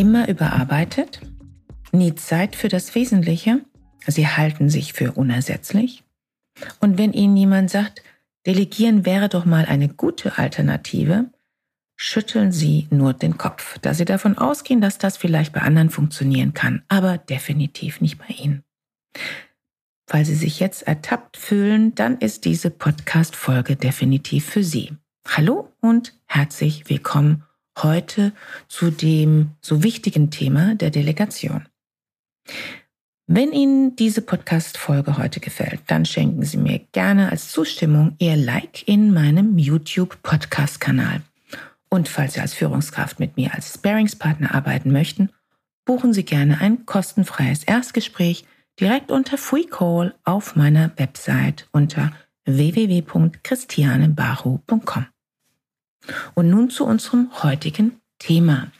[0.00, 1.20] Immer überarbeitet,
[1.92, 3.60] nie Zeit für das Wesentliche,
[4.06, 6.04] sie halten sich für unersetzlich.
[6.80, 8.02] Und wenn ihnen jemand sagt,
[8.46, 11.30] delegieren wäre doch mal eine gute Alternative,
[11.96, 16.54] schütteln sie nur den Kopf, da sie davon ausgehen, dass das vielleicht bei anderen funktionieren
[16.54, 18.64] kann, aber definitiv nicht bei ihnen.
[20.06, 24.92] Falls Sie sich jetzt ertappt fühlen, dann ist diese Podcast-Folge definitiv für Sie.
[25.28, 27.44] Hallo und herzlich willkommen
[27.78, 28.32] heute
[28.68, 31.66] zu dem so wichtigen Thema der Delegation.
[33.26, 38.88] Wenn Ihnen diese Podcast-Folge heute gefällt, dann schenken Sie mir gerne als Zustimmung Ihr Like
[38.88, 41.22] in meinem YouTube-Podcast-Kanal.
[41.88, 45.30] Und falls Sie als Führungskraft mit mir als Sparingspartner arbeiten möchten,
[45.84, 48.44] buchen Sie gerne ein kostenfreies Erstgespräch
[48.80, 52.12] direkt unter Free Call auf meiner Website unter
[52.46, 55.06] www.christianebaru.com.
[56.34, 58.70] Und nun zu unserem heutigen Thema.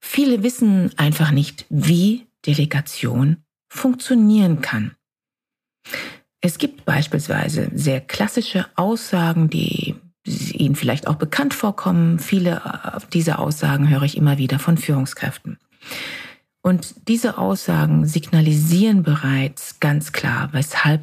[0.00, 3.38] Viele wissen einfach nicht, wie Delegation
[3.68, 4.96] funktionieren kann.
[6.40, 12.18] Es gibt beispielsweise sehr klassische Aussagen, die Ihnen vielleicht auch bekannt vorkommen.
[12.18, 12.62] Viele
[13.12, 15.58] dieser Aussagen höre ich immer wieder von Führungskräften.
[16.62, 21.02] Und diese Aussagen signalisieren bereits ganz klar, weshalb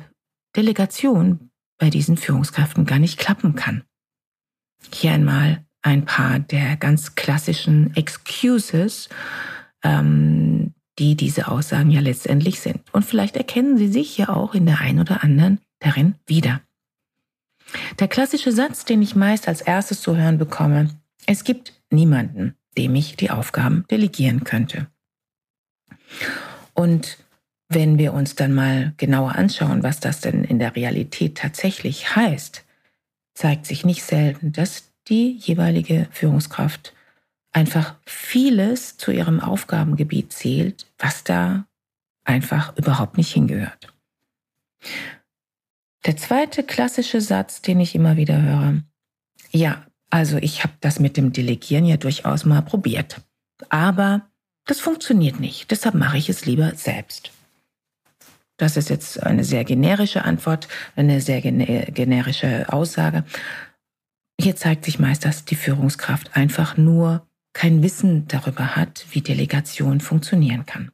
[0.55, 1.49] Delegation
[1.79, 3.83] bei diesen Führungskräften gar nicht klappen kann.
[4.93, 9.09] Hier einmal ein paar der ganz klassischen Excuses,
[9.83, 12.81] ähm, die diese Aussagen ja letztendlich sind.
[12.91, 16.61] Und vielleicht erkennen Sie sich ja auch in der einen oder anderen darin wieder.
[17.99, 20.89] Der klassische Satz, den ich meist als erstes zu hören bekomme,
[21.25, 24.87] es gibt niemanden, dem ich die Aufgaben delegieren könnte.
[26.73, 27.17] Und
[27.69, 32.63] wenn wir uns dann mal genauer anschauen, was das denn in der Realität tatsächlich heißt,
[33.37, 36.93] zeigt sich nicht selten, dass die jeweilige Führungskraft
[37.53, 41.67] einfach vieles zu ihrem Aufgabengebiet zählt, was da
[42.23, 43.93] einfach überhaupt nicht hingehört.
[46.05, 48.81] Der zweite klassische Satz, den ich immer wieder höre,
[49.51, 53.21] ja, also ich habe das mit dem Delegieren ja durchaus mal probiert,
[53.69, 54.29] aber
[54.65, 57.31] das funktioniert nicht, deshalb mache ich es lieber selbst.
[58.57, 63.23] Das ist jetzt eine sehr generische Antwort, eine sehr generische Aussage.
[64.39, 69.99] Hier zeigt sich meist, dass die Führungskraft einfach nur kein Wissen darüber hat, wie Delegation
[69.99, 70.91] funktionieren kann.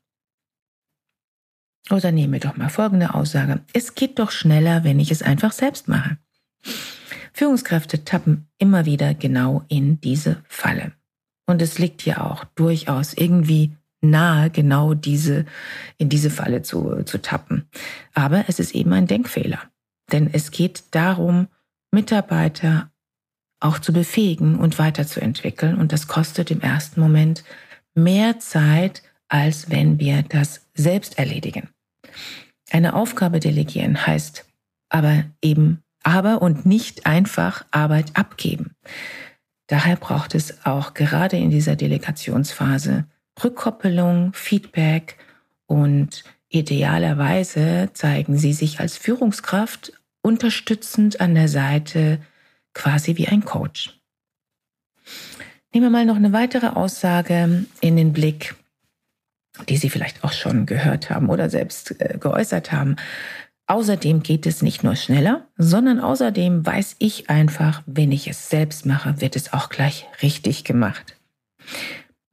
[1.89, 3.61] Oder nehmen wir doch mal folgende Aussage.
[3.73, 6.17] Es geht doch schneller, wenn ich es einfach selbst mache.
[7.33, 10.93] Führungskräfte tappen immer wieder genau in diese Falle.
[11.45, 15.45] Und es liegt ja auch durchaus irgendwie nahe, genau diese,
[15.97, 17.67] in diese Falle zu, zu tappen.
[18.13, 19.59] Aber es ist eben ein Denkfehler.
[20.11, 21.47] Denn es geht darum,
[21.91, 22.91] Mitarbeiter
[23.59, 25.77] auch zu befähigen und weiterzuentwickeln.
[25.77, 27.43] Und das kostet im ersten Moment
[27.95, 31.69] mehr Zeit, als wenn wir das selbst erledigen.
[32.69, 34.45] Eine Aufgabe delegieren heißt
[34.93, 38.75] aber eben aber und nicht einfach Arbeit abgeben.
[39.67, 43.05] Daher braucht es auch gerade in dieser Delegationsphase
[43.41, 45.17] Rückkoppelung, Feedback
[45.65, 52.19] und idealerweise zeigen sie sich als Führungskraft unterstützend an der Seite,
[52.73, 53.99] quasi wie ein Coach.
[55.73, 58.55] Nehmen wir mal noch eine weitere Aussage in den Blick,
[59.67, 62.95] die Sie vielleicht auch schon gehört haben oder selbst äh, geäußert haben.
[63.65, 68.85] Außerdem geht es nicht nur schneller, sondern außerdem weiß ich einfach, wenn ich es selbst
[68.85, 71.15] mache, wird es auch gleich richtig gemacht.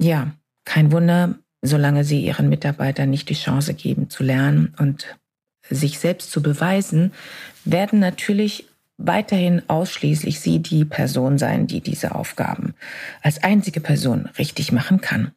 [0.00, 0.32] Ja,
[0.70, 5.18] kein Wunder, solange sie ihren Mitarbeitern nicht die Chance geben zu lernen und
[5.68, 7.12] sich selbst zu beweisen,
[7.64, 12.74] werden natürlich weiterhin ausschließlich sie die Person sein, die diese Aufgaben
[13.20, 15.32] als einzige Person richtig machen kann.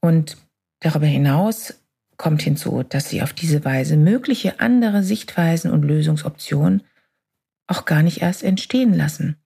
[0.00, 0.38] Und
[0.80, 1.74] darüber hinaus
[2.16, 6.82] kommt hinzu, dass sie auf diese Weise mögliche andere Sichtweisen und Lösungsoptionen
[7.66, 9.36] auch gar nicht erst entstehen lassen.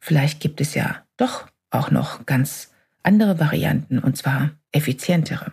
[0.00, 2.70] Vielleicht gibt es ja doch auch noch ganz
[3.08, 5.52] andere Varianten, und zwar effizientere.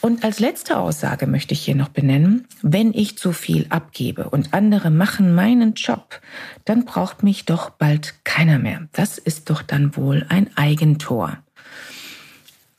[0.00, 4.52] Und als letzte Aussage möchte ich hier noch benennen, wenn ich zu viel abgebe und
[4.52, 6.20] andere machen meinen Job,
[6.64, 8.88] dann braucht mich doch bald keiner mehr.
[8.92, 11.38] Das ist doch dann wohl ein Eigentor.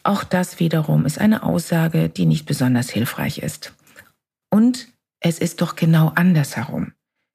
[0.03, 3.73] Auch das wiederum ist eine Aussage, die nicht besonders hilfreich ist.
[4.51, 4.87] Und
[5.19, 6.93] es ist doch genau andersherum.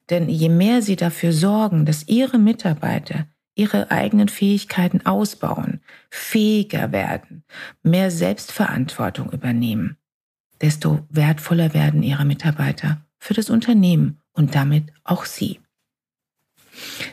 [0.09, 5.81] Denn je mehr Sie dafür sorgen, dass Ihre Mitarbeiter ihre eigenen Fähigkeiten ausbauen,
[6.11, 7.44] fähiger werden,
[7.82, 9.97] mehr Selbstverantwortung übernehmen,
[10.61, 15.61] desto wertvoller werden ihre Mitarbeiter für das Unternehmen und damit auch Sie.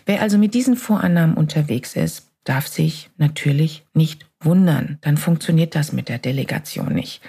[0.05, 4.97] Wer also mit diesen Vorannahmen unterwegs ist, darf sich natürlich nicht wundern.
[5.01, 7.21] Dann funktioniert das mit der Delegation nicht.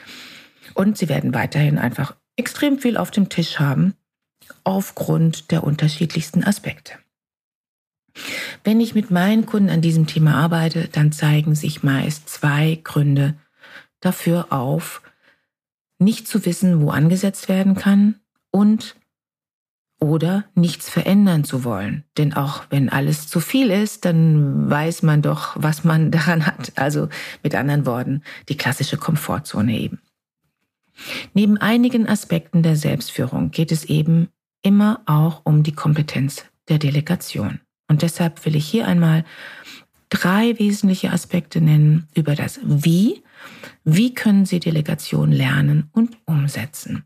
[0.74, 3.94] Und Sie werden weiterhin einfach extrem viel auf dem Tisch haben,
[4.62, 6.92] aufgrund der unterschiedlichsten Aspekte.
[8.64, 13.34] Wenn ich mit meinen Kunden an diesem Thema arbeite, dann zeigen sich meist zwei Gründe
[14.00, 15.02] dafür auf,
[15.98, 18.16] nicht zu wissen, wo angesetzt werden kann
[18.50, 18.96] und
[20.00, 22.04] oder nichts verändern zu wollen.
[22.16, 26.72] Denn auch wenn alles zu viel ist, dann weiß man doch, was man daran hat.
[26.76, 27.08] Also
[27.42, 30.00] mit anderen Worten, die klassische Komfortzone eben.
[31.34, 34.28] Neben einigen Aspekten der Selbstführung geht es eben
[34.62, 37.60] immer auch um die Kompetenz der Delegation.
[37.88, 39.24] Und deshalb will ich hier einmal
[40.10, 43.22] drei wesentliche Aspekte nennen über das Wie.
[43.84, 47.04] Wie können Sie Delegation lernen und umsetzen?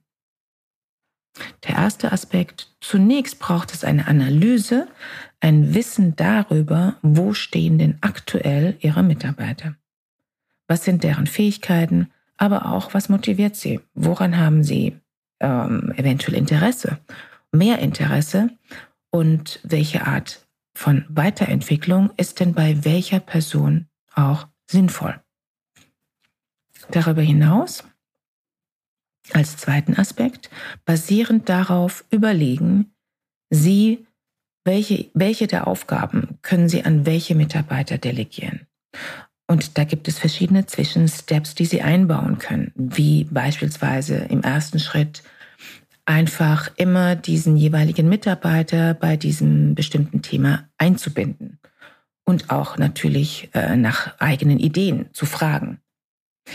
[1.67, 4.87] Der erste Aspekt, zunächst braucht es eine Analyse,
[5.41, 9.77] ein Wissen darüber, wo stehen denn aktuell Ihre Mitarbeiter.
[10.69, 13.81] Was sind deren Fähigkeiten, aber auch was motiviert sie?
[13.95, 14.97] Woran haben sie
[15.41, 16.99] ähm, eventuell Interesse?
[17.51, 18.51] Mehr Interesse
[19.11, 25.21] und welche Art von Weiterentwicklung ist denn bei welcher Person auch sinnvoll.
[26.91, 27.85] Darüber hinaus,
[29.33, 30.51] als zweiten Aspekt,
[30.85, 32.95] basierend darauf überlegen,
[33.51, 34.07] Sie,
[34.65, 38.67] welche, welche der Aufgaben können Sie an welche Mitarbeiter delegieren.
[39.47, 45.23] Und da gibt es verschiedene Zwischensteps, die Sie einbauen können, wie beispielsweise im ersten Schritt
[46.05, 51.59] einfach immer diesen jeweiligen Mitarbeiter bei diesem bestimmten Thema einzubinden
[52.25, 55.79] und auch natürlich äh, nach eigenen Ideen zu fragen.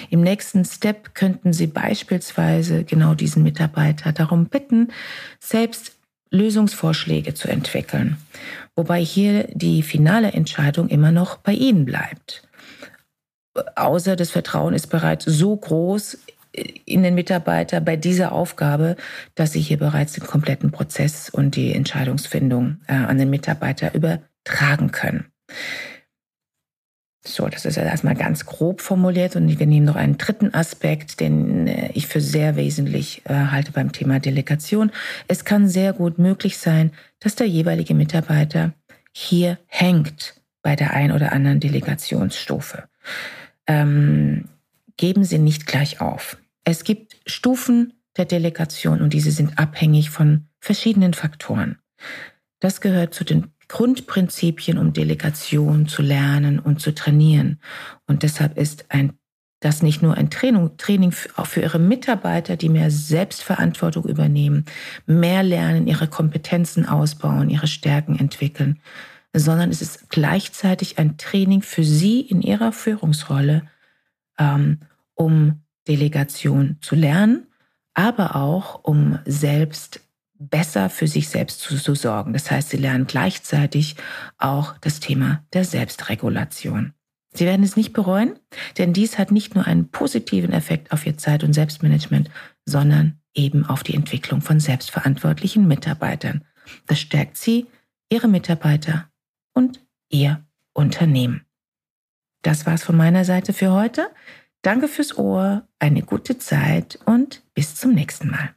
[0.09, 4.89] Im nächsten Step könnten Sie beispielsweise genau diesen Mitarbeiter darum bitten,
[5.39, 5.93] selbst
[6.29, 8.17] Lösungsvorschläge zu entwickeln,
[8.75, 12.43] wobei hier die finale Entscheidung immer noch bei Ihnen bleibt.
[13.75, 16.17] Außer das Vertrauen ist bereits so groß
[16.85, 18.95] in den Mitarbeiter bei dieser Aufgabe,
[19.35, 24.91] dass sie hier bereits den kompletten Prozess und die Entscheidungsfindung äh, an den Mitarbeiter übertragen
[24.91, 25.25] können.
[27.27, 31.19] So, das ist ja erstmal ganz grob formuliert und wir nehmen noch einen dritten Aspekt,
[31.19, 34.91] den äh, ich für sehr wesentlich äh, halte beim Thema Delegation.
[35.27, 38.73] Es kann sehr gut möglich sein, dass der jeweilige Mitarbeiter
[39.11, 42.83] hier hängt bei der ein oder anderen Delegationsstufe.
[43.67, 44.45] Ähm,
[44.95, 46.37] geben Sie nicht gleich auf.
[46.69, 51.77] Es gibt Stufen der Delegation und diese sind abhängig von verschiedenen Faktoren.
[52.59, 57.61] Das gehört zu den Grundprinzipien, um Delegation zu lernen und zu trainieren.
[58.05, 59.13] Und deshalb ist ein,
[59.61, 64.65] das nicht nur ein Training, Training für, auch für Ihre Mitarbeiter, die mehr Selbstverantwortung übernehmen,
[65.05, 68.81] mehr lernen, ihre Kompetenzen ausbauen, ihre Stärken entwickeln,
[69.31, 73.69] sondern es ist gleichzeitig ein Training für Sie in Ihrer Führungsrolle,
[74.37, 74.81] ähm,
[75.15, 77.47] um Delegation zu lernen,
[77.93, 80.01] aber auch um selbst
[80.39, 82.33] besser für sich selbst zu, zu, sorgen.
[82.33, 83.95] Das heißt, sie lernen gleichzeitig
[84.37, 86.93] auch das Thema der Selbstregulation.
[87.33, 88.39] Sie werden es nicht bereuen,
[88.77, 92.29] denn dies hat nicht nur einen positiven Effekt auf Ihr Zeit- und Selbstmanagement,
[92.65, 96.43] sondern eben auf die Entwicklung von selbstverantwortlichen Mitarbeitern.
[96.87, 97.67] Das stärkt Sie,
[98.09, 99.09] Ihre Mitarbeiter
[99.53, 101.45] und Ihr Unternehmen.
[102.41, 104.09] Das war's von meiner Seite für heute.
[104.63, 108.49] Danke fürs Ohr, eine gute Zeit und bis zum nächsten Mal.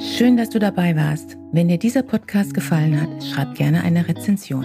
[0.00, 1.36] Schön, dass du dabei warst.
[1.52, 4.64] Wenn dir dieser Podcast gefallen hat, schreib gerne eine Rezension.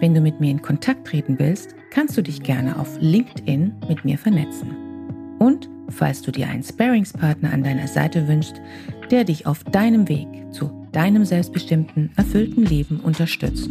[0.00, 4.04] Wenn du mit mir in Kontakt treten willst, kannst du dich gerne auf LinkedIn mit
[4.04, 5.36] mir vernetzen.
[5.38, 8.60] Und falls du dir einen Sparingspartner an deiner Seite wünschst,
[9.10, 13.70] der dich auf deinem Weg zu deinem selbstbestimmten, erfüllten Leben unterstützt,